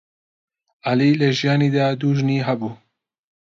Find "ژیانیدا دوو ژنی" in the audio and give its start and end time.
1.39-2.45